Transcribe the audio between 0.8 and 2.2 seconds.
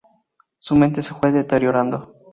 se fue deteriorando.